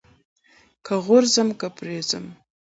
[0.85, 2.25] که غورځم که پرځم.